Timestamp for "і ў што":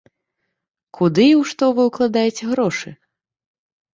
1.25-1.65